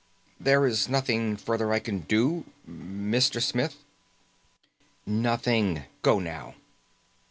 "There 0.39 0.65
is 0.65 0.89
nothing 0.89 1.37
further 1.37 1.71
I 1.71 1.77
can 1.77 1.99
do 1.99 2.45
Mister 2.65 3.39
Smith?" 3.39 3.83
"Nothing. 5.05 5.83
Go 6.01 6.17
now." 6.17 6.55